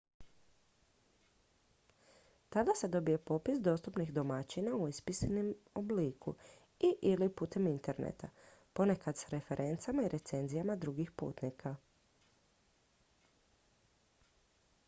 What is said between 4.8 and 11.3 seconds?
ispisanom obliku i/ili putem interneta ponekad s referencama i recenzijama drugih